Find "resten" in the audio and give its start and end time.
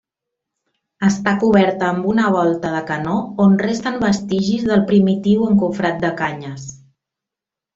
3.67-4.01